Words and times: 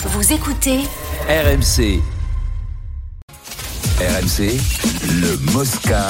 Vous 0.00 0.32
écoutez 0.32 0.78
RMC. 1.28 2.00
RMC, 3.98 4.56
le 5.20 5.52
Mosca. 5.52 6.06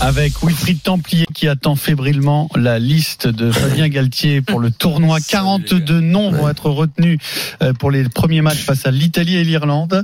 avec 0.00 0.32
Wilfried 0.42 0.82
Templier 0.82 1.26
qui 1.32 1.46
attend 1.46 1.76
fébrilement 1.76 2.48
la 2.56 2.80
liste 2.80 3.28
de 3.28 3.52
Fabien 3.52 3.88
Galtier 3.88 4.42
pour 4.42 4.58
le 4.58 4.72
tournoi. 4.72 5.18
42 5.20 6.00
noms 6.00 6.32
vont 6.32 6.48
être 6.48 6.68
retenus 6.68 7.18
euh, 7.62 7.72
pour 7.74 7.92
les 7.92 8.02
premiers 8.08 8.40
matchs 8.42 8.64
face 8.64 8.86
à 8.86 8.90
l'Italie 8.90 9.36
et 9.36 9.44
l'Irlande. 9.44 10.02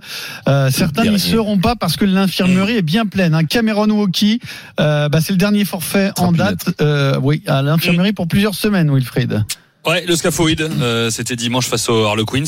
Euh, 0.49 0.71
certains 0.71 1.05
n'y 1.07 1.19
seront 1.19 1.59
pas 1.59 1.75
parce 1.75 1.97
que 1.97 2.05
l'infirmerie 2.05 2.77
est 2.77 2.83
bien 2.83 3.05
pleine. 3.07 3.35
hein. 3.35 3.45
Cameron 3.45 3.91
Walkie, 3.91 4.41
euh, 4.79 5.09
bah, 5.09 5.21
c'est 5.21 5.33
le 5.33 5.39
dernier 5.39 5.65
forfait 5.65 6.13
en 6.19 6.31
date 6.31 6.71
euh, 6.81 7.19
oui, 7.21 7.43
à 7.49 7.63
l'infirmerie 7.63 8.13
pour 8.13 8.29
plusieurs 8.29 8.55
semaines, 8.55 8.95
Wilfried. 8.95 9.43
Ouais, 9.87 10.05
le 10.07 10.15
scaphoïde, 10.15 10.61
euh, 10.61 11.09
c'était 11.11 11.37
dimanche 11.37 11.67
face 11.67 11.89
aux 11.89 12.05
Harlequins. 12.05 12.45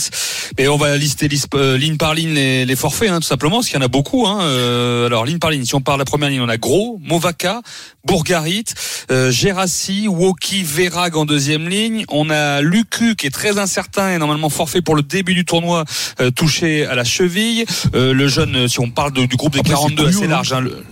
Et 0.58 0.68
on 0.68 0.76
va 0.76 0.96
lister 0.98 1.28
lis- 1.28 1.46
euh, 1.54 1.78
ligne 1.78 1.96
par 1.96 2.14
ligne 2.14 2.34
les, 2.34 2.66
les 2.66 2.76
forfaits, 2.76 3.08
hein, 3.10 3.20
tout 3.20 3.26
simplement, 3.26 3.56
parce 3.56 3.68
qu'il 3.68 3.76
y 3.76 3.82
en 3.82 3.84
a 3.84 3.88
beaucoup. 3.88 4.26
Hein. 4.26 4.40
Euh, 4.42 5.06
alors, 5.06 5.24
ligne 5.24 5.38
par 5.38 5.50
ligne, 5.50 5.64
si 5.64 5.74
on 5.74 5.80
parle 5.80 5.96
de 5.98 6.02
la 6.02 6.04
première 6.04 6.28
ligne, 6.28 6.42
on 6.42 6.48
a 6.50 6.58
Gros, 6.58 7.00
Movaca, 7.02 7.62
Bourgarit, 8.04 8.64
euh, 9.10 9.30
Gérassi, 9.30 10.08
Woki, 10.08 10.62
Verag 10.62 11.16
en 11.16 11.24
deuxième 11.24 11.68
ligne. 11.70 12.04
On 12.10 12.28
a 12.28 12.60
Lucu, 12.60 13.16
qui 13.16 13.26
est 13.28 13.30
très 13.30 13.58
incertain 13.58 14.14
et 14.14 14.18
normalement 14.18 14.50
forfait 14.50 14.82
pour 14.82 14.94
le 14.94 15.02
début 15.02 15.32
du 15.34 15.46
tournoi, 15.46 15.84
euh, 16.20 16.30
touché 16.30 16.84
à 16.84 16.94
la 16.94 17.04
cheville. 17.04 17.64
Euh, 17.94 18.12
le 18.12 18.28
jeune, 18.28 18.68
si 18.68 18.78
on 18.78 18.90
parle 18.90 19.12
de- 19.14 19.24
du 19.24 19.36
groupe 19.36 19.54
des 19.54 19.60
Après, 19.60 19.70
c'est 19.72 19.76
42, 19.80 20.04
Couillou, 20.04 20.18
assez 20.18 20.24
hein. 20.26 20.28
large. 20.28 20.52
Hein, 20.52 20.60
le- 20.60 20.84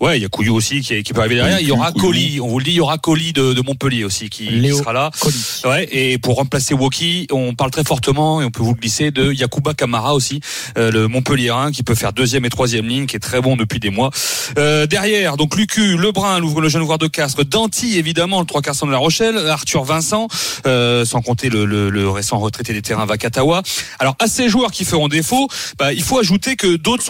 Ouais, 0.00 0.18
il 0.18 0.22
y 0.22 0.24
a 0.24 0.28
Couillou 0.28 0.54
aussi 0.54 0.80
qui, 0.80 1.02
qui 1.02 1.12
peut 1.12 1.20
arriver 1.20 1.34
derrière. 1.36 1.60
Il 1.60 1.68
y 1.68 1.72
aura. 1.72 1.92
Colli, 1.92 2.40
on 2.40 2.48
vous 2.48 2.58
le 2.58 2.64
dit, 2.64 2.70
il 2.70 2.76
y 2.76 2.80
aura 2.80 2.96
Colli 2.96 3.32
de, 3.34 3.52
de 3.52 3.60
Montpellier 3.60 4.04
aussi 4.04 4.30
qui, 4.30 4.46
sera 4.78 4.92
là. 4.94 5.10
Ouais, 5.66 5.86
et 5.92 6.16
pour 6.18 6.36
remplacer 6.36 6.72
Woki, 6.72 7.26
on 7.30 7.54
parle 7.54 7.70
très 7.70 7.84
fortement 7.84 8.40
et 8.40 8.44
on 8.46 8.50
peut 8.50 8.62
vous 8.62 8.72
le 8.74 8.80
glisser 8.80 9.10
de 9.10 9.30
Yakuba 9.32 9.74
Kamara 9.74 10.14
aussi, 10.14 10.40
euh, 10.78 10.90
le 10.90 11.06
Montpellierin 11.08 11.70
qui 11.70 11.82
peut 11.82 11.94
faire 11.94 12.12
deuxième 12.14 12.44
et 12.46 12.48
troisième 12.50 12.86
ligne, 12.86 13.06
qui 13.06 13.16
est 13.16 13.20
très 13.20 13.42
bon 13.42 13.56
depuis 13.56 13.78
des 13.78 13.90
mois. 13.90 14.10
Euh, 14.58 14.86
derrière, 14.86 15.36
donc 15.36 15.54
Lucu, 15.56 15.96
Lebrun, 15.98 16.38
l'ouvre- 16.38 16.62
le 16.62 16.68
jeune 16.70 16.80
ouvreur 16.82 16.98
de 16.98 17.06
Castres, 17.06 17.44
Danty 17.44 17.98
évidemment, 17.98 18.40
le 18.40 18.46
trois 18.46 18.62
quarts 18.62 18.74
de 18.86 18.90
la 18.90 18.98
Rochelle, 18.98 19.36
Arthur 19.36 19.84
Vincent, 19.84 20.28
euh, 20.66 21.04
sans 21.04 21.20
compter 21.20 21.50
le, 21.50 21.66
le, 21.66 21.90
le 21.90 22.08
récent 22.08 22.38
retraité 22.38 22.72
des 22.72 22.82
terrains 22.82 23.04
Vakatawa. 23.04 23.62
Alors 23.98 24.16
à 24.18 24.28
ces 24.28 24.48
joueurs 24.48 24.70
qui 24.70 24.84
feront 24.84 25.08
défaut, 25.08 25.48
bah, 25.78 25.92
il 25.92 26.02
faut 26.02 26.18
ajouter 26.18 26.56
que 26.56 26.76
d'autres 26.76 27.04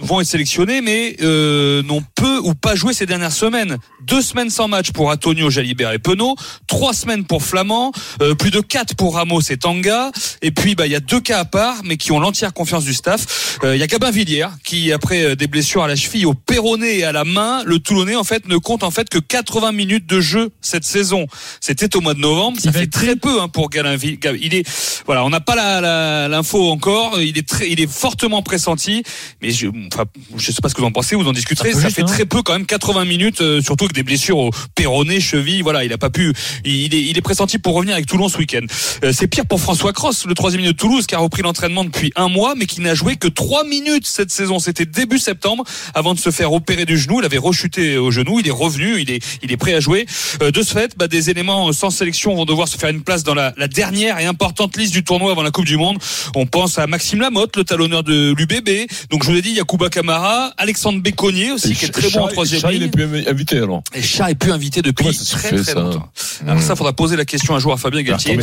vont 0.00 0.20
être 0.20 0.26
sélectionnés, 0.26 0.80
mais 0.80 1.16
euh, 1.22 1.82
n'ont 1.96 2.04
peu 2.14 2.38
ou 2.38 2.54
pas 2.54 2.74
joué 2.74 2.92
ces 2.92 3.06
dernières 3.06 3.32
semaines. 3.32 3.76
Deux 4.02 4.22
semaines 4.22 4.50
sans 4.50 4.68
match 4.68 4.90
pour 4.92 5.08
Antonio, 5.08 5.50
Jalibert 5.50 5.92
et 5.92 5.98
Penaud, 5.98 6.36
trois 6.66 6.92
semaines 6.92 7.24
pour 7.24 7.42
Flamand, 7.42 7.92
euh, 8.22 8.34
plus 8.34 8.50
de 8.50 8.60
quatre 8.60 8.94
pour 8.94 9.14
Ramos 9.14 9.40
et 9.50 9.56
Tanga, 9.56 10.10
et 10.42 10.50
puis 10.50 10.74
bah 10.74 10.86
il 10.86 10.92
y 10.92 10.96
a 10.96 11.00
deux 11.00 11.20
cas 11.20 11.40
à 11.40 11.44
part, 11.44 11.76
mais 11.84 11.96
qui 11.96 12.12
ont 12.12 12.20
l'entière 12.20 12.52
confiance 12.52 12.84
du 12.84 12.94
staff. 12.94 13.58
Euh, 13.64 13.74
Il 13.76 13.80
y 13.80 13.82
a 13.82 13.86
Gabin 13.86 14.10
Villiers 14.10 14.48
qui 14.64 14.92
après 14.92 15.22
euh, 15.24 15.34
des 15.36 15.46
blessures 15.46 15.82
à 15.82 15.88
la 15.88 15.96
cheville, 15.96 16.26
au 16.26 16.34
péroné 16.34 16.98
et 16.98 17.04
à 17.04 17.12
la 17.12 17.24
main, 17.24 17.62
le 17.64 17.78
Toulonnais 17.78 18.16
en 18.16 18.24
fait 18.24 18.46
ne 18.48 18.56
compte 18.58 18.82
en 18.82 18.90
fait 18.90 19.08
que 19.08 19.18
80 19.18 19.72
minutes 19.72 20.06
de 20.06 20.20
jeu 20.20 20.50
cette 20.60 20.84
saison. 20.84 21.26
C'était 21.60 21.96
au 21.96 22.00
mois 22.00 22.14
de 22.14 22.20
novembre, 22.20 22.58
ça 22.60 22.70
Il 22.70 22.72
fait 22.72 22.82
être 22.84 22.90
très 22.92 23.16
peu 23.16 23.40
hein, 23.40 23.48
pour 23.48 23.70
Gabin 23.70 23.96
Villiers. 23.96 24.18
Il 24.40 24.54
est 24.54 24.66
voilà, 25.06 25.24
on 25.24 25.30
n'a 25.30 25.40
pas 25.40 25.54
la- 25.56 25.80
la- 25.80 26.28
l'info 26.28 26.70
encore. 26.70 27.20
Il 27.20 27.38
est 27.38 27.46
très, 27.48 27.70
il 27.70 27.80
est 27.80 27.90
fortement 27.90 28.42
pressenti, 28.42 29.02
mais 29.42 29.50
je, 29.50 29.68
enfin, 29.92 30.04
je 30.36 30.52
sais 30.52 30.60
pas 30.62 30.68
ce 30.68 30.74
que 30.74 30.80
vous 30.80 30.86
en 30.86 30.92
pensez, 30.92 31.16
vous 31.16 31.26
en 31.28 31.32
discuterez. 31.32 31.70
Ça 31.88 31.94
fait 31.94 32.02
hein. 32.02 32.06
très 32.06 32.26
peu 32.26 32.42
quand 32.42 32.52
même, 32.52 32.66
80 32.66 33.04
minutes, 33.04 33.40
euh, 33.40 33.60
surtout 33.60 33.84
avec 33.84 33.94
des 33.94 34.02
blessures 34.02 34.38
au 34.38 34.50
péroné, 34.74 35.20
cheville. 35.20 35.62
Voilà, 35.62 35.84
il 35.84 35.92
a 35.92 35.98
pas 35.98 36.10
pu. 36.10 36.32
Il 36.64 36.94
est, 36.94 37.02
il 37.02 37.16
est 37.16 37.22
pressenti 37.22 37.58
pour 37.58 37.74
revenir 37.74 37.94
avec 37.94 38.06
Toulon 38.06 38.28
ce 38.28 38.38
week-end. 38.38 38.64
Euh, 39.04 39.12
c'est 39.12 39.26
pire 39.26 39.46
pour 39.46 39.60
François 39.60 39.92
Cross, 39.92 40.26
le 40.26 40.34
troisième 40.34 40.64
de 40.64 40.72
Toulouse, 40.72 41.06
qui 41.06 41.14
a 41.14 41.18
repris 41.18 41.42
l'entraînement 41.42 41.84
depuis 41.84 42.12
un 42.16 42.28
mois, 42.28 42.54
mais 42.56 42.66
qui 42.66 42.80
n'a 42.80 42.94
joué 42.94 43.16
que 43.16 43.28
trois 43.28 43.64
minutes 43.64 44.06
cette 44.06 44.30
saison. 44.30 44.58
C'était 44.58 44.86
début 44.86 45.18
septembre, 45.18 45.64
avant 45.94 46.14
de 46.14 46.18
se 46.18 46.30
faire 46.30 46.52
opérer 46.52 46.84
du 46.84 46.98
genou. 46.98 47.20
Il 47.20 47.24
avait 47.24 47.38
rechuté 47.38 47.98
au 47.98 48.10
genou. 48.10 48.40
Il 48.40 48.48
est 48.48 48.52
revenu. 48.52 49.00
Il 49.00 49.10
est, 49.10 49.24
il 49.42 49.52
est 49.52 49.56
prêt 49.56 49.74
à 49.74 49.80
jouer. 49.80 50.06
Euh, 50.42 50.50
de 50.50 50.62
ce 50.62 50.72
fait, 50.72 50.96
bah, 50.96 51.08
des 51.08 51.30
éléments 51.30 51.72
sans 51.72 51.90
sélection 51.90 52.34
vont 52.34 52.44
devoir 52.44 52.68
se 52.68 52.76
faire 52.76 52.90
une 52.90 53.02
place 53.02 53.22
dans 53.22 53.34
la, 53.34 53.52
la 53.56 53.68
dernière 53.68 54.18
et 54.18 54.26
importante 54.26 54.76
liste 54.76 54.92
du 54.92 55.04
tournoi 55.04 55.32
avant 55.32 55.42
la 55.42 55.50
Coupe 55.50 55.64
du 55.64 55.76
Monde. 55.76 55.98
On 56.34 56.46
pense 56.46 56.78
à 56.78 56.86
Maxime 56.86 57.20
Lamotte, 57.20 57.56
le 57.56 57.64
talonneur 57.64 58.02
de 58.02 58.34
l'UBB. 58.36 58.88
Donc 59.10 59.22
je 59.22 59.28
vous 59.28 59.34
l'ai 59.34 59.42
dit, 59.42 59.52
Yakuba 59.52 59.88
Kamara, 59.88 60.52
Alexandre 60.56 61.00
Béconnier 61.00 61.52
aussi, 61.52 61.75
qui 61.76 61.84
est 61.86 61.90
très 61.90 62.10
bon 62.10 62.24
en 62.24 62.28
troisième 62.28 62.60
Chat, 62.60 62.72
il 62.72 62.80
ligne. 62.80 62.88
est 62.88 62.90
plus 62.90 63.28
invité 63.28 63.58
alors. 63.58 63.82
Et 63.94 64.02
Chat 64.02 64.30
est 64.30 64.34
plus 64.34 64.52
invité 64.52 64.82
depuis 64.82 65.16
très 65.16 65.48
très 65.48 65.64
ça 65.64 65.74
longtemps. 65.74 66.08
Alors 66.46 66.62
ça, 66.62 66.76
faudra 66.76 66.92
poser 66.92 67.16
la 67.16 67.24
question 67.24 67.54
un 67.54 67.58
jour 67.58 67.72
à 67.72 67.76
Fabien 67.76 68.02
Galtier. 68.02 68.38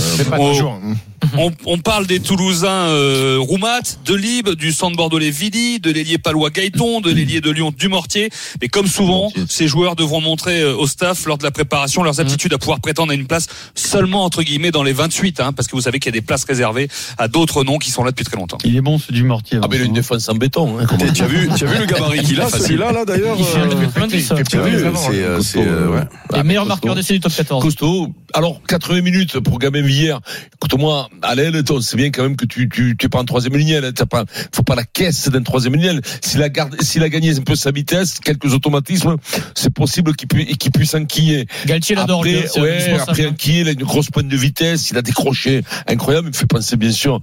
Hein. 1.34 1.38
On, 1.44 1.52
on 1.66 1.78
parle 1.78 2.06
des 2.08 2.20
Toulousains 2.20 2.70
euh, 2.70 3.38
Roumat, 3.40 3.82
de 4.06 4.14
Lib, 4.14 4.50
du 4.52 4.72
centre 4.72 4.96
bordelais 4.96 5.30
Vidi, 5.32 5.80
de 5.80 5.92
l'ailier 5.92 6.18
palois 6.18 6.50
Gaëton, 6.52 7.02
de 7.02 7.12
l'ailier 7.12 7.42
de 7.42 7.50
Lyon 7.52 7.74
Dumortier. 7.78 8.30
Mais 8.62 8.68
comme 8.68 8.88
souvent, 8.88 9.32
ces 9.50 9.68
joueurs 9.68 9.96
devront 9.96 10.22
montrer 10.22 10.62
euh, 10.62 10.76
au 10.76 10.88
staff 10.88 11.26
lors 11.26 11.38
de 11.38 11.44
la 11.44 11.52
préparation 11.52 12.04
leurs 12.04 12.20
aptitudes 12.20 12.54
à 12.54 12.58
pouvoir 12.58 12.80
prétendre 12.80 13.12
à 13.12 13.16
une 13.16 13.26
place 13.28 13.48
seulement 13.76 14.24
entre 14.26 14.44
guillemets 14.44 14.72
dans 14.72 14.84
les 14.84 14.94
28, 14.94 15.40
hein, 15.40 15.54
parce 15.54 15.68
que 15.68 15.76
vous 15.76 15.82
savez 15.82 16.00
qu'il 16.00 16.14
y 16.14 16.16
a 16.16 16.20
des 16.20 16.26
places 16.26 16.44
réservées 16.46 16.88
à 17.18 17.28
d'autres 17.28 17.64
noms 17.64 17.78
qui 17.78 17.92
sont 17.92 18.04
là 18.04 18.12
depuis 18.12 18.26
très 18.26 18.38
longtemps. 18.38 18.58
Il 18.64 18.76
est 18.78 18.82
bon, 18.82 19.00
ce 19.00 19.12
du 19.12 19.24
mortier. 19.24 19.60
Ah, 19.62 19.68
mais 19.70 19.78
il 19.78 19.82
a 19.82 19.86
une 19.86 19.94
défense 19.94 20.30
en 20.30 20.36
béton. 20.36 20.78
Hein, 20.80 20.86
Tu 21.14 21.22
as 21.24 21.28
vu, 21.28 21.50
tu 21.58 21.66
as 21.66 21.68
vu 21.68 21.80
le 21.80 21.86
gabarit 21.86 22.24
qu'il 22.24 22.40
a, 22.42 22.50
celui-là, 22.50 22.92
là 22.92 23.06
d'ailleurs. 23.06 23.36
Il 23.40 23.46
fait 23.46 23.60
euh, 23.60 23.68
1m90, 23.68 24.10
il 24.14 24.22
fait 24.22 24.44
Tu 24.44 24.58
as 24.58 24.62
vu, 24.62 24.86
Avant, 24.86 25.00
c'est, 25.42 25.58
euh, 25.60 25.98
euh, 25.98 26.04
Ah, 26.32 26.44
meilleurs 26.44 26.64
costaud. 26.64 26.68
marqueurs 26.68 26.96
d'essai 26.96 27.14
du 27.14 27.20
top 27.20 27.34
14. 27.34 27.64
Costaud. 27.64 28.14
Alors, 28.34 28.62
80 28.68 29.02
minutes 29.02 29.40
pour 29.40 29.60
Gabin 29.60 29.82
Villiers. 29.82 30.16
Écoute-moi, 30.56 31.10
l'aile, 31.36 31.64
toi, 31.64 31.80
c'est 31.82 31.98
bien 31.98 32.12
quand 32.12 32.24
même 32.24 32.36
que 32.36 32.46
tu, 32.46 32.70
tu, 32.70 32.96
tu 32.98 33.06
es 33.06 33.10
pas 33.10 33.20
en 33.20 33.26
troisième 33.26 33.56
ligne. 33.56 33.76
hein. 33.76 33.92
T'as 33.96 34.06
pas, 34.06 34.26
faut 34.54 34.64
pas 34.64 34.76
la 34.76 34.84
caisse 34.84 35.30
d'un 35.30 35.42
troisième 35.42 35.76
ligne. 35.76 36.00
S'il 36.22 36.42
a 36.44 36.50
garde, 36.50 36.76
s'il 36.82 37.04
a 37.04 37.10
gagné 37.10 37.36
un 37.38 37.42
peu 37.42 37.56
sa 37.56 37.72
vitesse, 37.72 38.20
quelques 38.20 38.54
automatismes, 38.54 39.16
c'est 39.56 39.74
possible 39.74 40.16
qu'il 40.16 40.28
puisse, 40.28 40.58
qu'il 40.58 40.72
puisse 40.72 40.94
enquiller. 40.96 41.48
Galtier 41.66 41.96
l'adore. 41.96 42.20
Après, 42.20 42.48
c'est 42.48 42.62
ouais, 42.62 43.00
après 43.00 43.26
Anquille, 43.28 43.60
il 43.62 43.68
a 43.68 43.72
une 43.72 43.84
grosse 43.84 44.10
pointe 44.10 44.28
de 44.28 44.38
vitesse, 44.38 44.92
il 44.92 44.98
a 44.98 45.02
décroché 45.02 45.64
incroyable, 45.88 46.28
il 46.28 46.32
me 46.32 46.36
fait 46.36 46.46
penser 46.46 46.76
bien 46.78 46.92
sûr 46.92 47.22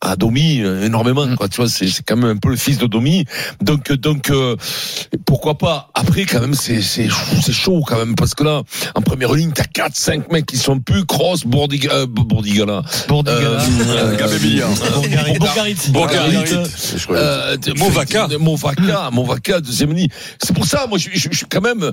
à 0.00 0.16
Domi 0.16 0.60
euh, 0.60 0.84
énormément, 0.84 1.26
quoi. 1.36 1.48
Tu 1.48 1.56
vois, 1.56 1.68
c'est 1.68 1.88
c'est 1.88 2.02
quand 2.02 2.16
même 2.16 2.30
un 2.30 2.36
peu 2.36 2.50
le 2.50 2.56
fils 2.56 2.78
de 2.78 2.86
Domi. 2.86 3.24
Donc, 3.62 3.90
euh, 3.90 3.96
donc, 3.96 4.30
euh, 4.30 4.56
pourquoi 5.24 5.56
pas? 5.56 5.90
Après, 5.94 6.24
quand 6.24 6.40
même, 6.40 6.54
c'est 6.54 6.82
c'est 6.82 7.08
c'est 7.42 7.52
chaud 7.52 7.82
quand 7.86 7.98
même 7.98 8.14
parce 8.14 8.34
que 8.34 8.44
là, 8.44 8.62
en 8.94 9.00
première 9.00 9.32
ligne, 9.32 9.52
t'as 9.54 9.64
quatre, 9.64 9.96
cinq 9.96 10.30
mecs 10.30 10.46
qui 10.46 10.56
sont 10.58 10.78
plus 10.80 11.04
cross, 11.06 11.44
Bourdiga, 11.44 11.90
euh. 11.92 12.06
Euh, 13.42 14.16
crois. 17.04 17.16
Euh, 17.16 17.56
de- 17.56 17.72
Movaca. 17.78 18.28
Movaca, 18.38 19.10
Movaca, 19.12 19.60
deuxième 19.60 19.92
ligne. 19.92 20.08
C'est 20.42 20.54
pour 20.54 20.66
ça, 20.66 20.86
moi, 20.88 20.98
je, 20.98 21.08
suis 21.10 21.46
quand 21.50 21.60
même, 21.60 21.82
euh, 21.82 21.92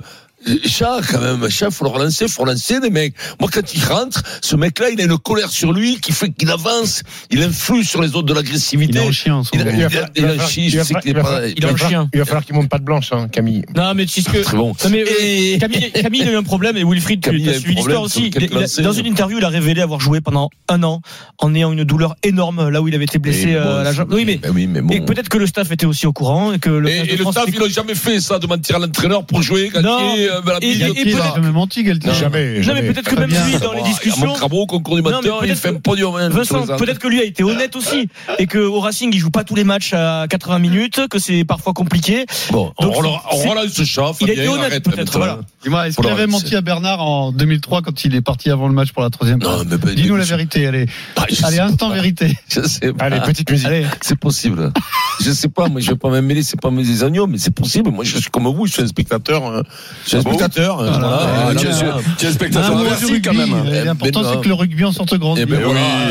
chat, 0.66 1.00
quand 1.10 1.20
même, 1.20 1.48
chat, 1.50 1.70
faut 1.70 1.84
le 1.84 1.90
relancer, 1.90 2.28
faut 2.28 2.42
relancer 2.42 2.80
des 2.80 2.90
mecs. 2.90 3.14
Moi, 3.40 3.50
quand 3.52 3.74
il 3.74 3.84
rentre, 3.84 4.22
ce 4.40 4.56
mec-là, 4.56 4.90
il 4.90 5.00
a 5.00 5.04
une 5.04 5.18
colère 5.18 5.50
sur 5.50 5.72
lui 5.72 5.98
qui 6.00 6.12
fait 6.12 6.30
qu'il 6.30 6.50
avance, 6.50 7.02
il 7.30 7.42
influe 7.42 7.84
sur 7.84 8.00
les 8.02 8.08
autres 8.14 8.26
de 8.26 8.32
Il 8.32 8.36
l'agressivité. 8.36 8.98
est 8.98 9.00
en 9.00 9.12
chien 9.12 9.42
Il 9.52 9.60
a, 9.60 9.62
il 9.62 9.68
a, 9.68 9.72
Il 9.72 9.78
il 9.78 9.82
a 9.82 9.86
un 9.86 10.30
falloir- 10.30 10.48
chien, 10.48 10.64
il 10.64 10.70
je 10.70 10.78
va 10.78 10.84
sais 10.84 10.94
qu'il 10.94 11.10
est 11.10 11.14
pas, 11.20 11.46
il 11.48 11.64
a 11.66 11.76
chien. 11.76 12.08
Il 12.12 12.18
va 12.20 12.24
falloir 12.24 12.44
qu'il 12.44 12.54
monte 12.54 12.68
pas 12.68 12.78
de 12.78 12.84
blanche, 12.84 13.08
hein, 13.12 13.28
Camille. 13.30 13.64
Non, 13.74 13.94
mais 13.94 14.06
tu 14.06 14.22
sais 14.22 14.30
que. 14.30 14.38
très 14.42 14.56
bon. 14.56 14.68
Non, 14.84 14.90
mais, 14.90 15.02
euh, 15.02 15.06
Et- 15.20 15.58
Camille, 15.58 15.90
Camille 15.92 16.20
il 16.22 16.28
a 16.28 16.32
eu 16.32 16.36
un 16.36 16.42
problème 16.42 16.76
et 16.76 16.84
Wilfried, 16.84 17.20
tu 17.22 17.30
Camille 17.30 17.48
a 17.48 17.52
as 17.52 17.56
un 17.56 17.60
suivi 17.60 17.74
l'histoire 17.76 18.02
aussi. 18.02 18.30
Il 18.38 18.56
a- 18.56 18.82
dans 18.82 18.92
une 18.92 19.06
interview, 19.06 19.38
il 19.38 19.44
a 19.44 19.48
révélé 19.48 19.80
avoir 19.82 20.00
joué 20.00 20.20
pendant 20.20 20.50
un 20.68 20.82
an 20.82 21.00
en 21.38 21.54
ayant 21.54 21.72
une 21.72 21.84
douleur 21.84 22.16
énorme 22.22 22.68
là 22.68 22.80
où 22.82 22.88
il 22.88 22.94
avait 22.94 23.04
été 23.04 23.18
blessé 23.18 23.54
euh, 23.54 23.80
à 23.80 23.84
la 23.84 23.92
jambe. 23.92 24.12
Oui, 24.12 24.24
mais, 24.24 24.40
oui, 24.54 24.66
mais 24.66 24.80
bon. 24.80 24.94
et 24.94 25.00
peut-être 25.00 25.28
que 25.28 25.38
le 25.38 25.46
staff 25.46 25.70
était 25.72 25.86
aussi 25.86 26.06
au 26.06 26.12
courant 26.12 26.52
et 26.52 26.58
que 26.58 26.70
le 26.70 26.88
Et, 26.88 26.96
15 26.98 27.06
de 27.06 27.12
et 27.12 27.16
le 27.16 27.24
staff, 27.30 27.44
ils 27.52 27.58
n'ont 27.58 27.68
jamais 27.68 27.94
fait 27.94 28.20
ça, 28.20 28.38
de 28.38 28.46
mentir 28.46 28.76
à 28.76 28.78
l'entraîneur 28.78 29.24
pour 29.24 29.42
jouer, 29.42 29.70
Non, 29.82 30.14
Euh, 30.36 31.32
jamais 31.34 31.50
menti, 31.50 31.82
Galtier. 31.82 32.12
Jamais. 32.14 32.62
Jamais. 32.62 32.82
mais 32.82 32.92
peut-être 32.92 33.08
que 33.10 33.16
même 33.18 33.28
bien. 33.30 33.46
lui, 33.46 33.58
dans 33.58 33.72
les 33.72 33.80
À 33.80 33.84
discussions. 33.84 34.26
Montrabo, 34.26 34.66
concours 34.66 34.96
du 34.96 35.02
Non, 35.02 35.08
mais 35.10 35.16
matin, 35.16 35.28
il 35.42 35.46
peut-être 35.46 35.58
fait 35.58 35.68
un 35.68 35.74
que- 35.74 35.78
podium. 35.78 36.14
hein, 36.16 36.28
Vincent, 36.28 36.66
peut-être 36.76 36.98
que 36.98 37.08
lui 37.08 37.20
a 37.20 37.24
été 37.24 37.42
honnête 37.42 37.76
aussi 37.76 38.08
et 38.38 38.46
que 38.46 38.58
au 38.58 38.80
Racing 38.80 39.10
il 39.12 39.18
joue 39.18 39.30
pas 39.30 39.44
tous 39.44 39.54
les 39.54 39.64
matchs 39.64 39.92
à 39.92 40.26
80 40.28 40.58
minutes, 40.58 41.02
que 41.08 41.18
c'est 41.18 41.44
parfois 41.44 41.72
compliqué. 41.72 42.26
Bon, 42.50 42.72
on 42.78 42.84
Donc, 42.86 42.96
relance 42.96 43.20
on 43.32 43.36
c'est- 43.42 43.48
relance 43.48 43.72
ce 43.72 43.84
chat. 43.84 44.12
Il 44.20 44.30
a 44.30 44.32
été 44.32 44.48
honnête, 44.48 44.82
peut-être, 44.82 45.16
voilà. 45.16 45.40
Dis-moi, 45.62 45.88
est-ce 45.88 45.96
qu'il 45.96 46.08
avait 46.08 46.26
menti 46.26 46.54
à 46.56 46.60
Bernard 46.60 47.00
en 47.00 47.32
2003 47.32 47.82
quand 47.82 48.04
il 48.04 48.14
est 48.14 48.20
parti 48.22 48.50
avant 48.50 48.68
le 48.68 48.74
match 48.74 48.92
pour 48.92 49.02
la 49.02 49.10
troisième 49.10 49.38
place 49.38 49.64
Non, 49.64 49.78
mais 49.84 49.94
Dis-nous 49.94 50.16
la 50.16 50.24
vérité, 50.24 50.66
allez. 50.66 50.86
Ah, 51.16 51.24
Allez, 51.44 51.58
instant 51.60 51.90
vérité. 51.90 52.36
Je 52.48 52.62
sais 52.62 52.92
pas. 52.92 53.04
Allez, 53.06 53.20
petite 53.20 53.50
musique. 53.50 53.68
C'est 54.00 54.18
possible. 54.18 54.72
Je 55.20 55.30
sais 55.30 55.48
pas, 55.48 55.68
moi 55.68 55.80
je 55.80 55.90
vais 55.90 55.96
pas 55.96 56.10
m'mêler, 56.10 56.42
c'est 56.42 56.60
pas 56.60 56.70
mes 56.70 57.02
agneaux, 57.02 57.26
mais 57.26 57.38
c'est 57.38 57.50
possible. 57.54 57.90
Moi 57.90 58.04
je 58.04 58.18
suis 58.18 58.30
comme 58.30 58.46
vous, 58.46 58.66
je 58.66 58.72
suis 58.72 58.82
un 58.82 58.86
spectateur. 58.86 59.44
hein. 59.44 59.62
Je 60.06 60.15
suis 60.20 60.28
un 60.28 60.32
Ah 60.32 60.36
spectateur. 60.36 60.80
Ah, 60.82 61.50
tu 61.58 61.66
es 61.66 61.72
sûr- 61.72 62.00
tu 62.18 62.26
es 62.26 62.32
spectateur 62.32 62.78
rugby. 62.78 63.22
quand 63.22 63.34
même. 63.34 63.54
Euh, 63.66 63.84
L'important, 63.84 64.22
Ben, 64.22 64.30
c'est 64.32 64.40
que 64.42 64.48
le 64.48 64.54
rugby 64.54 64.84
en 64.84 64.92
sorte 64.92 65.14
grand. 65.18 65.36
Et 65.36 65.46
ben 65.46 65.60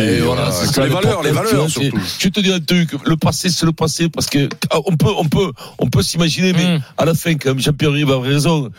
Eh 0.01 0.19
ça 0.73 0.83
les 0.83 0.89
valeurs, 0.89 1.23
les 1.23 1.29
tu 1.29 1.35
valeurs, 1.35 1.69
surtout. 1.69 1.97
Je 2.19 2.19
te 2.31 2.39
dire 2.39 2.55
un 2.55 2.59
truc, 2.59 2.89
le 3.05 3.17
passé 3.17 3.49
c'est 3.49 3.65
le 3.65 3.71
passé 3.71 4.09
parce 4.09 4.27
que 4.27 4.47
ah, 4.71 4.77
on 4.85 4.95
peut, 4.95 5.11
on 5.17 5.25
peut, 5.25 5.51
on 5.79 5.87
peut 5.87 6.01
s'imaginer, 6.03 6.53
mais 6.53 6.77
Mm. 6.77 6.81
à 6.97 7.05
la 7.05 7.13
fin 7.13 7.33
quand 7.35 7.49
même, 7.49 7.59
Jean-Pierre 7.59 7.91
Rive 7.91 8.11
a 8.11 8.19
raison. 8.19 8.69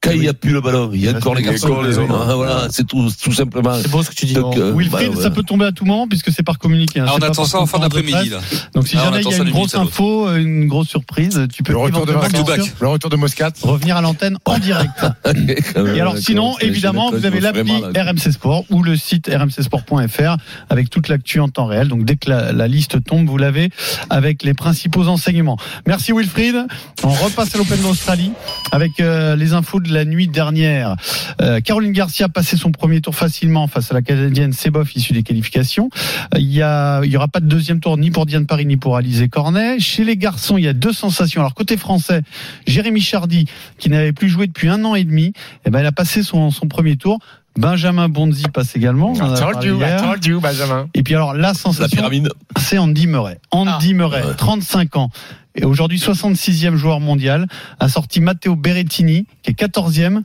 Quand 0.00 0.10
il 0.12 0.20
n'y 0.20 0.28
a 0.28 0.34
plus 0.34 0.52
le 0.52 0.60
ballon, 0.60 0.90
il 0.92 1.00
y 1.04 1.08
a 1.08 1.16
encore 1.16 1.34
les 1.34 1.42
garçons. 1.42 1.66
encore 1.66 1.82
les 1.82 1.98
hommes. 1.98 2.12
Ah, 2.12 2.34
Voilà, 2.34 2.68
c'est 2.70 2.86
tout, 2.86 3.10
tout 3.22 3.32
simplement. 3.32 3.74
C'est 3.82 3.90
beau 3.90 4.02
ce 4.02 4.10
que 4.10 4.14
tu 4.14 4.26
dis. 4.26 4.36
Euh, 4.36 4.72
Wilfried, 4.76 5.10
bah, 5.10 5.16
ouais. 5.16 5.22
ça 5.22 5.30
peut 5.30 5.42
tomber 5.42 5.64
à 5.66 5.72
tout 5.72 5.84
moment 5.84 6.06
puisque 6.06 6.30
c'est 6.30 6.42
par 6.44 6.58
communiqué. 6.58 7.00
hein. 7.00 7.06
Ah, 7.08 7.14
on 7.18 7.22
attend 7.22 7.44
ça 7.44 7.60
en 7.60 7.66
fin 7.66 7.78
d'après-midi. 7.80 8.30
Donc 8.74 8.86
si 8.86 8.96
Ah, 8.96 9.04
jamais 9.04 9.22
il 9.22 9.30
y 9.30 9.34
a 9.34 9.38
une 9.38 9.50
grosse 9.50 9.74
info, 9.74 10.34
une 10.36 10.66
grosse 10.68 10.88
surprise, 10.88 11.46
tu 11.52 11.62
peux 11.62 11.72
Le 11.72 11.78
retour 11.78 12.06
de 12.06 12.12
Le 12.12 12.88
retour 12.88 13.10
de 13.10 13.16
Moscat. 13.16 13.52
revenir 13.62 13.96
à 13.96 14.00
l'antenne 14.00 14.38
en 14.44 14.58
direct. 14.58 15.04
Et 15.94 16.00
alors 16.00 16.16
sinon, 16.16 16.56
évidemment, 16.60 17.10
vous 17.10 17.26
avez 17.26 17.40
l'appli 17.40 17.72
RMC 17.72 18.30
Sport 18.32 18.64
ou 18.70 18.82
le 18.82 18.96
site 18.96 19.28
rmcsport.fr 19.32 20.36
avec 20.70 20.90
toute 20.90 21.08
l'actu 21.08 21.40
en 21.40 21.48
temps 21.48 21.66
réel. 21.66 21.88
Donc 21.88 22.04
dès 22.04 22.16
que 22.16 22.30
la, 22.30 22.52
la 22.52 22.68
liste 22.68 23.02
tombe, 23.04 23.26
vous 23.28 23.36
l'avez 23.38 23.70
avec 24.10 24.42
les 24.42 24.54
principaux 24.54 25.08
enseignements. 25.08 25.56
Merci 25.86 26.12
Wilfried. 26.12 26.56
On 27.02 27.08
repasse 27.08 27.54
à 27.54 27.58
l'Open 27.58 27.80
d'Australie 27.80 28.32
avec 28.72 29.00
euh, 29.00 29.36
les 29.36 29.52
infos 29.54 29.80
de 29.80 29.87
la 29.92 30.04
nuit 30.04 30.28
dernière. 30.28 30.96
Euh, 31.40 31.60
Caroline 31.60 31.92
Garcia 31.92 32.26
a 32.26 32.28
passé 32.28 32.56
son 32.56 32.70
premier 32.70 33.00
tour 33.00 33.14
facilement 33.14 33.66
face 33.66 33.90
à 33.90 33.94
la 33.94 34.02
Canadienne 34.02 34.52
Seboff 34.52 34.94
issue 34.96 35.12
des 35.12 35.22
qualifications. 35.22 35.90
Euh, 36.34 36.38
Il 36.38 36.52
y 36.52 36.62
a, 36.62 37.04
y 37.04 37.16
aura 37.16 37.28
pas 37.28 37.40
de 37.40 37.46
deuxième 37.46 37.80
tour 37.80 37.96
ni 37.98 38.10
pour 38.10 38.26
Diane 38.26 38.46
Paris 38.46 38.66
ni 38.66 38.76
pour 38.76 38.96
Alizé 38.96 39.28
Cornet. 39.28 39.78
Chez 39.78 40.04
les 40.04 40.16
garçons, 40.16 40.58
il 40.58 40.64
y 40.64 40.68
a 40.68 40.72
deux 40.72 40.92
sensations. 40.92 41.40
Alors 41.40 41.54
côté 41.54 41.76
français, 41.76 42.22
Jérémy 42.66 43.00
Chardy 43.00 43.46
qui 43.78 43.90
n'avait 43.90 44.12
plus 44.12 44.28
joué 44.28 44.46
depuis 44.46 44.68
un 44.68 44.84
an 44.84 44.94
et 44.94 45.04
demi, 45.04 45.32
eh 45.64 45.70
ben, 45.70 45.80
elle 45.80 45.86
a 45.86 45.92
passé 45.92 46.22
son, 46.22 46.50
son 46.50 46.68
premier 46.68 46.96
tour. 46.96 47.18
Benjamin 47.58 48.08
Bonzi 48.08 48.44
passe 48.52 48.76
également. 48.76 49.14
I 49.14 49.18
told 49.38 49.62
you, 49.64 49.80
I 49.82 49.96
told 50.00 50.24
you, 50.24 50.40
Benjamin. 50.40 50.86
Et 50.94 51.02
puis 51.02 51.14
alors 51.14 51.34
la 51.34 51.48
La 51.48 51.54
sensation, 51.54 51.88
pyramide. 51.96 52.28
c'est 52.56 52.78
Andy 52.78 53.06
Murray. 53.08 53.38
Andy 53.50 53.94
Murray, 53.94 54.22
35 54.36 54.96
ans. 54.96 55.10
Et 55.56 55.64
aujourd'hui 55.64 55.98
66e 55.98 56.76
joueur 56.76 57.00
mondial, 57.00 57.48
a 57.80 57.88
sorti 57.88 58.20
Matteo 58.20 58.54
Berrettini, 58.54 59.26
qui 59.42 59.50
est 59.50 59.54
14e, 59.54 60.22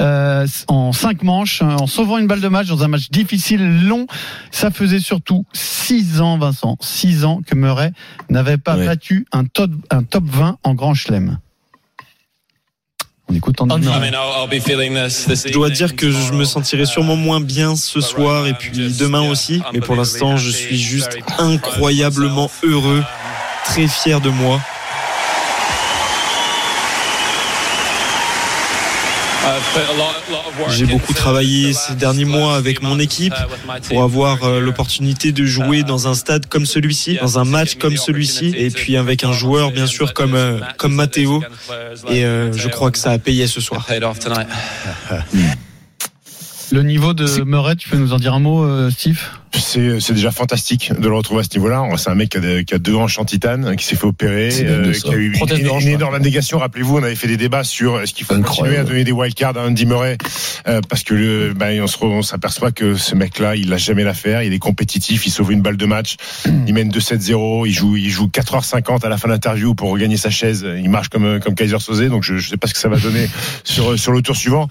euh, 0.00 0.46
en 0.68 0.92
5 0.92 1.24
manches, 1.24 1.60
euh, 1.60 1.64
en 1.66 1.88
sauvant 1.88 2.18
une 2.18 2.28
balle 2.28 2.40
de 2.40 2.46
match 2.46 2.68
dans 2.68 2.84
un 2.84 2.88
match 2.88 3.10
difficile, 3.10 3.84
long. 3.88 4.06
Ça 4.52 4.70
faisait 4.70 5.00
surtout 5.00 5.44
6 5.54 6.20
ans, 6.20 6.38
Vincent, 6.38 6.76
6 6.80 7.24
ans 7.24 7.40
que 7.44 7.56
Murray 7.56 7.90
n'avait 8.30 8.58
pas 8.58 8.76
Ouais. 8.76 8.86
battu 8.86 9.26
un 9.32 9.44
top, 9.46 9.72
un 9.90 10.04
top 10.04 10.22
20 10.24 10.58
en 10.62 10.74
Grand 10.74 10.94
Chelem. 10.94 11.38
On 13.28 13.34
écoute 13.34 13.60
Andy, 13.60 13.74
Andy. 13.74 13.86
Murray. 13.88 14.10
Je 14.10 15.52
dois 15.52 15.70
dire 15.70 15.96
que 15.96 16.10
je 16.10 16.32
me 16.32 16.44
sentirai 16.44 16.86
sûrement 16.86 17.16
moins 17.16 17.40
bien 17.40 17.74
ce 17.74 18.00
soir 18.00 18.46
et 18.46 18.54
puis 18.54 18.70
demain 18.98 19.28
aussi, 19.28 19.62
mais 19.72 19.80
pour 19.80 19.96
l'instant 19.96 20.36
je 20.36 20.50
suis 20.50 20.78
juste 20.78 21.18
incroyablement 21.38 22.50
heureux, 22.62 23.02
très 23.64 23.88
fier 23.88 24.20
de 24.20 24.30
moi. 24.30 24.60
J'ai 30.70 30.86
beaucoup 30.86 31.12
travaillé 31.12 31.72
ces 31.72 31.94
derniers 31.94 32.24
mois 32.24 32.56
avec 32.56 32.82
mon 32.82 32.98
équipe 32.98 33.34
pour 33.88 34.02
avoir 34.02 34.44
euh, 34.44 34.60
l'opportunité 34.60 35.32
de 35.32 35.44
jouer 35.44 35.82
dans 35.82 36.08
un 36.08 36.14
stade 36.14 36.46
comme 36.46 36.66
celui-ci, 36.66 37.18
dans 37.20 37.38
un 37.38 37.44
match 37.44 37.76
comme 37.76 37.96
celui-ci, 37.96 38.54
et 38.56 38.70
puis 38.70 38.96
avec 38.96 39.24
un 39.24 39.32
joueur 39.32 39.70
bien 39.70 39.86
sûr 39.86 40.14
comme 40.14 40.34
euh, 40.34 40.60
comme 40.78 40.94
Matteo. 40.94 41.42
Et 42.08 42.24
euh, 42.24 42.52
je 42.52 42.68
crois 42.68 42.90
que 42.90 42.98
ça 42.98 43.10
a 43.10 43.18
payé 43.18 43.46
ce 43.46 43.60
soir. 43.60 43.86
Le 46.72 46.82
niveau 46.82 47.14
de 47.14 47.44
Murray, 47.44 47.76
tu 47.76 47.88
peux 47.88 47.96
nous 47.96 48.12
en 48.12 48.18
dire 48.18 48.34
un 48.34 48.40
mot, 48.40 48.90
Steve? 48.90 49.20
C'est 49.58 50.00
c'est 50.00 50.12
déjà 50.14 50.30
fantastique 50.30 50.92
de 50.98 51.08
le 51.08 51.14
retrouver 51.14 51.40
à 51.40 51.44
ce 51.44 51.56
niveau-là. 51.56 51.84
C'est 51.96 52.10
un 52.10 52.14
mec 52.14 52.30
qui 52.30 52.36
a, 52.38 52.40
des- 52.40 52.64
qui 52.64 52.74
a 52.74 52.78
deux 52.78 52.94
hanches 52.94 53.18
en 53.18 53.24
titane, 53.24 53.76
qui 53.76 53.84
s'est 53.84 53.96
fait 53.96 54.06
opérer, 54.06 54.50
euh, 54.62 54.92
qui 54.92 55.08
a 55.08 55.16
eu 55.16 55.32
une, 55.32 55.88
énorme 55.88 56.18
négation. 56.18 56.58
Rappelez-vous, 56.58 56.98
on 56.98 57.02
avait 57.02 57.14
fait 57.14 57.26
des 57.26 57.36
débats 57.36 57.64
sur 57.64 58.00
est-ce 58.00 58.12
qu'il 58.14 58.26
faut 58.26 58.34
Incroyable. 58.34 58.56
continuer 58.56 58.78
à 58.78 58.84
donner 58.84 59.04
des 59.04 59.12
wildcards 59.12 59.56
à 59.56 59.66
Andy 59.66 59.86
Murray 59.86 60.16
euh, 60.68 60.80
parce 60.88 61.02
que 61.02 61.14
le, 61.14 61.52
ben, 61.54 61.84
on 62.02 62.22
s'aperçoit 62.22 62.72
que 62.72 62.94
ce 62.94 63.14
mec-là, 63.14 63.56
il 63.56 63.72
a 63.72 63.76
jamais 63.76 64.04
l'affaire. 64.04 64.42
Il 64.42 64.52
est 64.52 64.58
compétitif, 64.58 65.26
il 65.26 65.30
sauve 65.30 65.52
une 65.52 65.62
balle 65.62 65.76
de 65.76 65.86
match, 65.86 66.16
il 66.66 66.74
mène 66.74 66.90
2-7-0, 66.90 67.66
il 67.66 67.72
joue, 67.72 67.96
il 67.96 68.10
joue 68.10 68.26
4h50 68.26 69.04
à 69.04 69.08
la 69.08 69.16
fin 69.16 69.28
de 69.28 69.32
l'interview 69.32 69.74
pour 69.74 69.90
regagner 69.90 70.16
sa 70.16 70.30
chaise. 70.30 70.66
Il 70.76 70.90
marche 70.90 71.08
comme 71.08 71.40
comme 71.40 71.54
Kaiser 71.54 71.78
Soze, 71.80 72.02
donc 72.08 72.22
je, 72.22 72.36
je 72.38 72.48
sais 72.50 72.56
pas 72.56 72.66
ce 72.66 72.74
que 72.74 72.80
ça 72.80 72.88
va 72.88 72.98
donner 72.98 73.28
sur 73.64 73.98
sur 73.98 74.12
le 74.12 74.22
tour 74.22 74.36
suivant. 74.36 74.68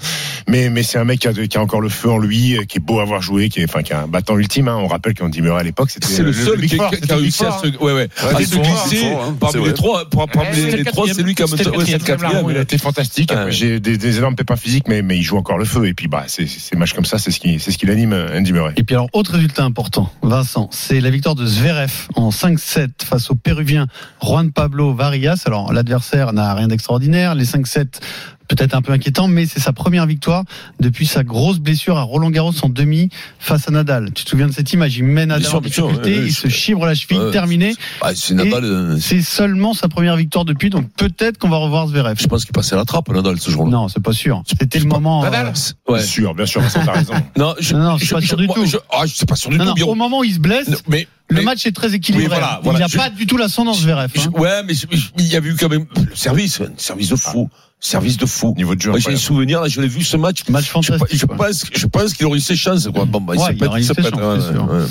Mais 0.48 0.70
mais 0.70 0.84
c'est 0.84 0.98
un 0.98 1.06
mec 1.06 1.20
qui 1.20 1.28
a, 1.28 1.34
qui 1.34 1.58
a 1.58 1.62
encore 1.62 1.82
le 1.82 1.90
feu 1.90 2.10
en 2.10 2.18
lui, 2.18 2.58
qui 2.68 2.78
est 2.78 2.82
beau 2.82 3.00
à 3.00 3.04
avoir 3.04 3.22
joué, 3.22 3.50
qui 3.50 3.62
est 3.62 3.66
enfin 3.66 3.82
qui 3.82 3.94
un 3.94 4.08
battant 4.08 4.38
ultime. 4.38 4.68
Hein. 4.68 4.75
On 4.78 4.88
rappelle 4.88 5.14
qu'Andy 5.14 5.42
Murray 5.42 5.62
à 5.62 5.64
l'époque, 5.64 5.90
c'était 5.90 6.08
C'est 6.08 6.24
le 6.24 6.34
seul 6.34 6.62
qui, 6.66 6.80
a 6.80 7.16
réussi 7.16 7.46
à 7.46 7.52
se, 7.52 7.68
hein. 7.68 7.72
ouais, 7.82 7.94
ouais, 7.94 8.10
à 8.18 8.34
Ouais, 8.36 8.46
se 8.46 8.52
c'est 8.52 8.60
glisser 8.60 9.12
fort, 9.12 9.24
hein, 9.24 9.38
parmi 9.40 9.66
les 9.66 9.74
trois. 9.74 10.06
Parmi 10.10 10.56
les, 10.56 10.84
c'est 11.14 11.24
lui 11.24 11.36
qui 11.36 11.44
a 11.44 11.46
le 11.46 12.04
quatrième. 12.04 12.46
Il 12.50 12.58
a 12.58 12.62
été 12.62 12.78
fantastique. 12.78 13.34
J'ai 13.50 13.80
des, 13.80 14.18
énormes 14.18 14.36
pépins 14.36 14.56
physiques, 14.56 14.88
mais, 14.88 15.02
mais 15.02 15.18
il 15.18 15.24
joue 15.24 15.38
encore 15.38 15.58
le 15.58 15.66
feu. 15.66 15.88
Et 15.88 15.94
puis, 15.94 16.08
bah, 16.08 16.24
c'est 16.28 16.48
ces 16.48 16.76
matchs 16.76 16.94
comme 16.94 17.06
ça, 17.06 17.18
c'est 17.18 17.32
ce 17.32 17.40
qui, 17.40 17.60
c'est 17.60 17.72
ce 17.72 17.78
qui 17.78 17.86
l'anime, 17.86 18.14
Andy 18.14 18.54
Murray. 18.54 18.74
Et 18.78 18.84
puis 18.84 18.96
alors, 18.96 19.10
autre 19.14 19.34
résultat 19.34 19.64
important, 19.64 20.12
Vincent, 20.22 20.70
c'est 20.72 21.02
la 21.02 21.10
victoire 21.10 21.36
de 21.36 21.46
Zverev 21.46 22.08
en 22.16 22.30
5-7 22.30 22.90
face 23.04 23.30
au 23.32 23.36
Péruvien 23.36 23.88
Juan 24.22 24.52
Pablo 24.52 24.94
Varias. 24.94 25.44
Alors, 25.46 25.74
l'adversaire 25.74 26.34
n'a 26.34 26.54
rien 26.54 26.68
d'extraordinaire. 26.68 27.36
Les 27.36 27.46
5-7 27.46 28.00
peut-être 28.48 28.74
un 28.76 28.82
peu 28.82 28.92
inquiétant, 28.94 29.28
mais 29.28 29.46
c'est 29.46 29.60
sa 29.60 29.74
première 29.74 30.06
victoire 30.06 30.44
depuis 30.80 31.06
sa 31.06 31.24
grosse 31.24 31.60
blessure 31.60 31.98
à 31.98 32.04
Roland 32.04 32.30
Garros 32.30 32.54
en 32.64 32.70
demi 32.70 33.10
face 33.40 33.68
à 33.68 33.72
Nadal. 33.72 34.12
Tu 34.14 34.24
te 34.24 34.30
souviens 34.30 34.48
de 34.48 34.54
cette 34.54 34.72
image? 34.74 34.98
Il 34.98 35.04
met 35.06 35.26
Nadal 35.26 35.46
sûr, 35.46 35.56
en 35.58 35.62
difficulté, 35.62 36.16
il 36.26 36.34
se 36.34 36.48
chibre 36.48 36.86
la 36.86 36.96
cheville, 36.96 37.32
terminé. 37.32 37.76
Ah, 38.02 38.12
c'est 38.16 38.34
Nadal. 38.34 38.64
euh, 38.64 38.98
C'est 39.00 39.22
seulement 39.22 39.74
sa 39.74 39.88
première 39.88 40.16
victoire 40.16 40.46
depuis, 40.46 40.70
donc 40.70 40.90
peut-être 40.98 41.38
qu'on 41.38 41.50
va 41.50 41.58
revoir 41.58 41.88
Zverev. 41.88 42.16
Je 42.20 42.28
pense 42.28 42.46
qu'il 42.46 42.54
passait 42.54 42.76
à 42.76 42.78
la 42.78 42.86
trappe, 42.86 43.10
Nadal, 43.10 43.40
ce 43.40 43.50
jour-là. 43.52 43.72
Non, 43.72 43.88
c'est 43.88 44.02
pas 44.04 44.14
sûr. 44.14 44.44
C'était 44.48 44.80
le 44.80 44.86
moment. 44.86 45.22
euh, 45.24 45.30
Nadal 45.30 45.54
Ouais. 45.88 45.98
Bien 46.00 46.06
sûr, 46.06 46.34
bien 46.36 46.46
sûr, 46.46 46.62
Vincent, 46.62 46.82
t'as 46.86 46.92
raison. 46.94 47.14
Non, 47.38 47.54
je, 47.60 47.74
Non, 47.76 47.84
non, 47.84 47.98
je 47.98 48.06
suis 48.06 48.14
pas 48.16 48.22
sûr 48.22 48.38
du 48.38 48.48
tout. 48.48 48.66
je- 48.66 48.78
ah, 48.92 49.06
je 49.06 49.14
suis 49.14 49.26
pas 49.26 49.36
sûr 49.36 49.50
du 49.52 49.58
tout. 49.58 49.84
au 49.88 49.96
moment 49.96 50.20
où 50.20 50.24
il 50.24 50.34
se 50.34 50.40
blesse, 50.40 50.70
mais, 50.88 51.08
le 51.30 51.38
mais- 51.38 51.44
match 51.44 51.66
est 51.66 51.72
très 51.76 51.94
équilibré. 51.94 52.26
Oui, 52.28 52.30
voilà, 52.32 52.62
il 52.64 52.72
n'y 52.72 52.84
a 52.84 52.88
Je- 52.88 52.98
pas 52.98 53.10
du 53.10 53.26
tout 53.26 53.38
l'ascendant 53.38 53.74
Zverev. 53.74 54.10
je- 54.14 54.22
hein. 54.22 54.32
ouais, 54.36 54.64
mais 54.64 54.74
je- 54.74 54.86
je- 54.92 55.08
il 55.18 55.26
y 55.28 55.36
avait 55.36 55.50
eu 55.50 55.56
quand 55.56 55.70
même 55.70 55.86
le 55.96 56.16
service, 56.16 56.62
un 56.62 56.68
service 56.78 57.10
de 57.10 57.16
fou. 57.16 57.50
Service 57.78 58.18
de 58.18 58.26
fou. 58.26 58.54
Niveau 58.58 58.74
de 58.74 58.82
jeu, 58.82 58.90
Moi, 58.90 59.00
j'ai 59.00 59.10
un 59.10 59.14
incroyable. 59.14 59.22
souvenir, 59.22 59.62
là, 59.62 59.68
je 59.68 59.80
l'ai 59.80 59.88
vu 59.88 60.02
ce 60.04 60.18
match. 60.18 60.48
Match 60.50 60.64
Je, 60.66 60.70
fantastique. 60.72 61.20
je 61.20 61.26
pense, 61.26 61.66
je 61.72 61.86
pense 61.86 62.14
qu'il 62.14 62.26
aurait 62.26 62.38
eu 62.40 62.42
ses 62.42 62.56
chances, 62.56 62.88
quoi. 62.88 63.06
Bon, 63.06 63.20
bah, 63.22 63.34
Ouais, 63.36 63.54
il 63.56 63.64
aurait 63.66 63.82
eu 63.82 63.84
ses 63.84 63.94
chances, 63.94 64.10
c'est 64.14 64.58
ouais. 64.58 64.84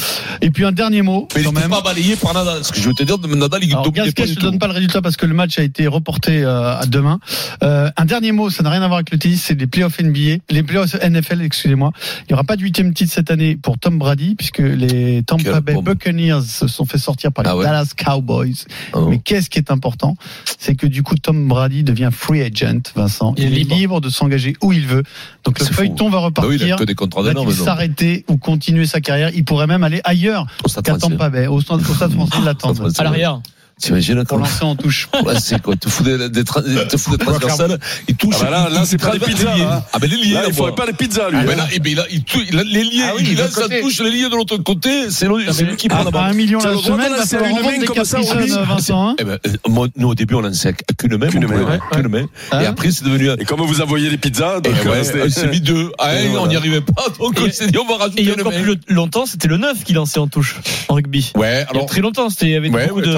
Et 0.42 0.50
puis 0.50 0.64
un 0.64 0.70
dernier 0.70 1.02
mot, 1.02 1.26
Mais 1.34 1.40
il 1.40 1.44
quand 1.44 1.50
n'était 1.52 1.62
même. 1.62 1.70
pas 1.70 1.80
balayé 1.80 2.14
par 2.14 2.34
Nadal. 2.34 2.62
Ce 2.62 2.70
que 2.70 2.78
je 2.78 2.86
veux 2.86 2.94
te 2.94 3.02
dire, 3.02 3.16
Nadal, 3.18 3.64
il 3.64 3.72
Alors, 3.72 3.84
dominait 3.84 4.04
Gasquet, 4.04 4.22
pas 4.22 4.26
je 4.26 4.32
du 4.32 4.34
te 4.36 4.40
tout. 4.42 4.46
donne 4.50 4.58
pas 4.60 4.66
le 4.68 4.74
résultat 4.74 5.00
parce 5.02 5.16
que 5.16 5.26
le 5.26 5.34
match 5.34 5.58
a 5.58 5.62
été 5.62 5.88
reporté 5.88 6.42
euh, 6.44 6.76
à 6.78 6.84
demain. 6.86 7.18
Euh, 7.64 7.90
un 7.96 8.04
dernier 8.04 8.30
mot, 8.32 8.48
ça 8.50 8.62
n'a 8.62 8.70
rien 8.70 8.82
à 8.82 8.86
voir 8.86 8.98
avec 8.98 9.10
le 9.10 9.18
tennis, 9.18 9.42
c'est 9.42 9.58
les 9.58 9.66
playoffs 9.66 9.98
NBA, 9.98 10.42
les 10.50 10.62
playoffs 10.62 10.94
NFL, 11.02 11.40
excusez-moi. 11.42 11.90
Il 12.20 12.24
n'y 12.30 12.34
aura 12.34 12.44
pas 12.44 12.54
de 12.56 12.62
huitième 12.62 12.92
titre 12.94 13.12
cette 13.12 13.30
année 13.30 13.56
pour 13.56 13.78
Tom 13.78 13.98
Brady 13.98 14.36
puisque 14.36 14.58
les 14.58 15.22
Tampa 15.24 15.60
Bay 15.62 15.72
bombe. 15.72 15.84
Buccaneers 16.24 16.42
se 16.46 16.66
sont 16.68 16.84
fait 16.84 16.98
sortir 16.98 17.32
par 17.32 17.44
les 17.44 17.50
Ah 17.50 17.56
ouais. 17.56 17.64
Dallas 17.64 17.92
Cowboys. 17.96 18.64
Bon. 18.92 19.08
Mais 19.08 19.18
qu'est-ce 19.18 19.50
qui 19.50 19.58
est 19.58 19.70
important, 19.70 20.16
c'est 20.58 20.74
que 20.74 20.86
du 20.86 21.02
coup 21.02 21.14
Tom 21.16 21.48
Brady 21.48 21.82
devient 21.84 22.10
free 22.12 22.42
agent, 22.42 22.80
Vincent. 22.94 23.34
Il 23.36 23.44
est 23.44 23.46
Il, 23.48 23.52
est 23.54 23.58
libre. 23.58 23.74
libre 23.76 24.00
de 24.00 24.08
s'engager 24.08 24.56
où 24.62 24.72
il 24.72 24.86
veut. 24.86 25.02
Donc 25.44 25.58
le 25.58 25.64
fou. 25.66 25.74
feuilleton 25.74 26.08
va 26.10 26.30
Bah 26.30 26.42
oui, 26.46 26.56
il 26.56 26.62
a 26.62 26.64
repartir. 26.64 26.76
que 26.76 26.84
des 26.84 26.94
contrats 26.94 27.22
Va-t-il 27.22 27.34
d'énormes, 27.34 27.48
maintenant. 27.50 27.64
s'arrêter 27.64 28.24
ou 28.28 28.36
continuer 28.36 28.86
sa 28.86 29.00
carrière 29.00 29.30
Il 29.34 29.44
pourrait 29.44 29.66
même 29.66 29.84
aller 29.84 30.00
ailleurs 30.04 30.46
Au 30.64 30.68
Stade 30.68 30.84
qu'à 30.84 30.92
français. 30.98 31.12
Tampa 31.12 31.28
Bay, 31.30 31.46
au 31.46 31.60
stade, 31.60 31.80
français 31.80 32.08
de 32.40 32.44
l'attente. 32.44 32.80
À 32.98 33.04
l'arrière. 33.04 33.40
T'imagines 33.80 34.16
Pour 34.24 34.38
quand 34.38 34.44
lancer 34.44 34.62
en 34.64 34.76
touche. 34.76 35.08
Là, 35.26 35.38
c'est 35.40 35.60
quoi 35.60 35.74
Tu 35.76 35.90
fous 35.90 36.04
des, 36.04 36.28
des, 36.28 36.42
tra- 36.42 36.62
te 36.86 36.96
fous 36.96 37.16
des 37.16 37.24
transversales, 37.24 37.78
il 38.08 38.14
touche. 38.16 38.36
Ah 38.40 38.44
bah 38.44 38.50
là, 38.50 38.68
là, 38.70 38.82
c'est 38.84 38.98
pas 38.98 39.10
des 39.10 39.18
pizzas, 39.18 39.54
liés. 39.56 39.62
là. 39.62 39.84
Ah 39.92 39.98
ben 39.98 40.08
les 40.08 40.16
liés, 40.16 40.34
Là, 40.34 40.44
il 40.46 40.54
faudrait 40.54 40.70
moi. 40.70 40.76
pas 40.76 40.86
les 40.86 40.92
pizzas, 40.92 41.28
lui. 41.30 41.38
Ah, 41.38 41.40
hein. 41.42 41.44
ben 41.46 41.56
là, 41.58 41.66
eh 41.72 41.78
ben 41.80 41.94
là, 41.96 42.04
il 42.10 42.22
tou- 42.22 42.38
il 42.48 42.58
a- 42.58 42.62
les 42.62 42.84
liés, 42.84 43.02
Ah 43.08 43.12
oui, 43.16 43.28
il 43.32 43.40
a, 43.40 43.48
ça 43.50 43.68
touche 43.68 44.00
les 44.00 44.10
liés 44.10 44.28
de 44.30 44.36
l'autre 44.36 44.56
côté, 44.58 45.10
c'est 45.10 45.26
lui, 45.26 45.44
c'est 45.52 45.64
lui 45.64 45.76
qui 45.76 45.88
prend 45.88 46.04
la 46.04 46.10
balle. 46.10 46.30
un 46.30 46.34
million 46.34 46.58
la 46.60 46.76
semaine, 46.76 47.12
va 47.14 47.26
falloir 47.26 47.50
une 47.50 47.56
vendre 47.56 47.70
main 47.72 47.78
des 47.78 47.86
comme 47.86 48.04
ça. 48.04 48.22
Sun, 48.22 48.64
Vincent. 48.64 49.08
hein 49.10 49.16
Eh 49.18 49.24
ben, 49.24 49.38
euh, 49.46 49.88
nous, 49.96 50.08
au 50.08 50.14
début, 50.14 50.34
on 50.34 50.40
lançait 50.40 50.74
qu'une 50.96 51.16
main, 51.16 51.26
Qu'une 51.28 51.46
main. 51.46 52.26
Hein 52.52 52.60
Et 52.60 52.66
après, 52.66 52.90
c'est 52.92 53.04
devenu. 53.04 53.30
Et 53.40 53.44
comme 53.44 53.60
vous 53.60 53.80
envoyez 53.80 54.08
les 54.08 54.18
pizzas, 54.18 54.60
Et 54.64 54.68
euh, 54.88 55.28
s'est 55.30 55.48
mis 55.48 55.60
deux. 55.60 55.90
Ah, 55.98 56.14
Et 56.20 56.28
on 56.36 56.46
n'y 56.46 56.56
arrivait 56.56 56.80
pas, 56.80 57.06
donc 57.18 57.34
on 57.40 57.46
Et- 57.46 57.52
s'est 57.52 57.66
dit, 57.66 57.78
on 57.78 57.86
va 57.86 57.94
Et 57.94 57.98
rajouter 57.98 58.22
il 58.22 58.28
y 58.28 58.30
a 58.30 58.34
encore 58.34 58.52
plus 58.52 58.94
longtemps, 58.94 59.26
c'était 59.26 59.48
le 59.48 59.56
9 59.56 59.82
qui 59.84 59.92
lançait 59.94 60.20
en 60.20 60.28
touche 60.28 60.56
en 60.88 60.94
rugby. 60.94 61.32
Ouais, 61.36 61.64
alors. 61.68 61.86
très 61.86 62.00
longtemps, 62.00 62.30
c'était 62.30 62.58
Ouais, 62.58 62.86
beaucoup 62.88 63.00
de. 63.00 63.14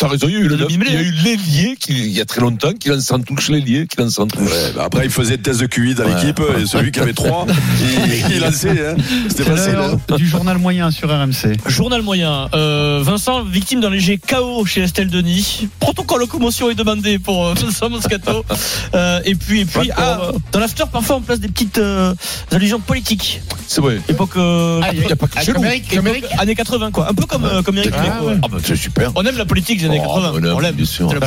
T'as 0.00 0.08
raison, 0.08 0.26
il 0.28 0.34
y 0.34 0.36
a 0.36 0.40
eu 0.40 0.48
le 0.48 0.56
de 0.56 0.62
neuf. 0.64 0.68
Il 0.70 0.76
y 0.76 0.80
a 0.80 0.86
demi-mêlée. 0.88 1.08
eu 1.08 1.12
l'ailier 1.22 1.76
qui, 1.78 1.92
il 1.92 2.08
y 2.16 2.20
a 2.20 2.24
très 2.24 2.40
longtemps, 2.40 2.72
qui 2.72 2.88
lance 2.88 3.10
en 3.12 3.20
touche 3.20 3.48
l'ailier, 3.50 3.86
qui 3.86 3.96
lance 4.00 4.18
en 4.18 4.26
touche. 4.26 4.40
Ouais, 4.50 4.72
bah 4.74 4.84
après, 4.86 5.04
il 5.04 5.10
faisait 5.10 5.36
des 5.36 5.42
tests 5.42 5.60
de 5.60 5.66
QI 5.66 5.94
dans 5.94 6.04
Ouais. 6.04 6.14
l'équipe, 6.14 6.40
et 6.60 6.66
celui 6.66 6.90
qui 6.90 7.00
avait 7.00 7.12
trois, 7.12 7.46
il, 8.28 8.34
il 8.36 8.40
lançait, 8.40 8.70
hein. 8.70 8.96
C'était 9.28 9.44
facile. 9.44 9.76
hein. 9.76 10.16
du 10.16 10.26
journal 10.26 10.58
moyen 10.58 10.90
sur 10.90 11.08
RMC. 11.10 11.56
Journal 11.68 12.02
moyen. 12.02 12.48
Euh, 12.54 13.00
Vincent, 13.02 13.44
victime 13.44 13.80
d'un 13.80 13.90
léger 13.90 14.18
chaos 14.18 14.64
chez 14.64 14.80
Estelle 14.82 15.08
Denis. 15.10 15.68
Protocole 15.78 16.22
de 16.22 16.26
commotion 16.26 16.70
est 16.70 16.74
demandé 16.74 17.18
pour 17.18 17.46
euh, 17.46 17.54
Vincent 17.54 17.88
Moscato. 17.90 18.44
Euh, 18.94 19.20
et 19.24 19.34
puis, 19.36 19.60
et 19.60 19.64
puis 19.64 19.90
ah, 19.96 20.32
dans 20.52 20.58
l'after, 20.58 20.84
parfois, 20.90 21.16
on 21.16 21.20
place 21.20 21.38
des 21.38 21.46
petites 21.48 21.78
euh, 21.78 22.12
allusions 22.50 22.80
politiques. 22.80 23.40
C'est 23.68 23.80
vrai. 23.80 24.00
Époque, 24.08 24.30
euh, 24.36 24.80
Il 24.92 25.00
n'y 25.06 25.12
a 25.12 25.16
pas 25.16 25.26
que 25.28 25.40
chez 25.40 25.52
nous. 25.52 25.62
époque 25.64 26.24
années 26.38 26.54
80, 26.56 26.90
quoi. 26.90 27.08
Un 27.08 27.14
peu 27.14 27.24
comme, 27.26 27.44
euh, 27.44 27.62
comme 27.62 27.78
Eric 27.78 27.92
Ah, 27.96 28.22
ouais. 28.24 28.34
Ah, 28.42 28.48
bah, 28.50 28.58
c'est 28.64 28.74
super. 28.76 29.12
On 29.14 29.24
aime 29.24 29.36
la 29.36 29.44
politique, 29.44 29.78
années 29.90 30.00
80. 30.00 30.30
voilà, 30.30 30.54
On 30.54 30.58
l'aime. 30.60 30.74
bien 30.74 30.84
sûr. 30.84 31.08
BFM 31.08 31.20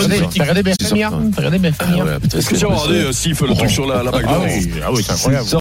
hier 0.94 1.10
regardé 1.40 1.60
BFM 1.60 1.76
Ah 1.80 1.96
hier 1.96 2.20
Est-ce 2.36 2.50
que 2.50 2.56
tu 2.56 2.66
as 2.66 2.68
regardé 2.68 2.96
euh, 2.96 3.12
Sif, 3.12 3.42
le 3.42 3.54
truc 3.56 3.70
sur 3.70 3.88
la, 3.88 4.04
bague 4.04 4.26
Ah 4.28 4.40
oui, 4.44 4.72
ah 4.84 4.92
oui, 4.92 5.04
c'est 5.06 5.14
incroyable. 5.14 5.48